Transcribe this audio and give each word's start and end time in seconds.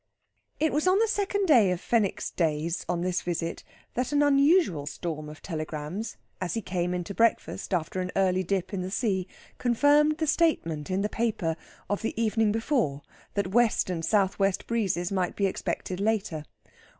It 0.59 0.73
was 0.73 0.87
on 0.87 0.97
the 0.97 1.07
second 1.07 1.51
of 1.51 1.79
Fenwick's 1.79 2.31
days 2.31 2.83
on 2.89 3.01
this 3.01 3.21
visit 3.21 3.63
that 3.93 4.11
an 4.11 4.23
unusual 4.23 4.87
storm 4.87 5.29
of 5.29 5.43
telegrams, 5.43 6.17
as 6.41 6.55
he 6.55 6.61
came 6.63 6.95
in 6.95 7.03
to 7.03 7.13
breakfast 7.13 7.71
after 7.71 8.01
an 8.01 8.11
early 8.15 8.41
dip 8.41 8.73
in 8.73 8.81
the 8.81 8.89
sea, 8.89 9.27
confirmed 9.59 10.17
the 10.17 10.25
statement 10.25 10.89
in 10.89 11.01
the 11.03 11.07
paper 11.07 11.55
of 11.87 12.01
the 12.01 12.19
evening 12.19 12.51
before 12.51 13.03
that 13.35 13.43
W. 13.51 13.69
and 13.89 14.03
S.W. 14.03 14.51
breezes 14.65 15.11
might 15.11 15.35
be 15.35 15.45
expected 15.45 15.99
later. 16.01 16.45